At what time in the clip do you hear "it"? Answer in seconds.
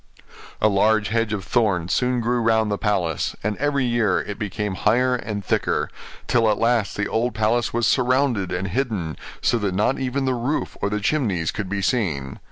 4.19-4.39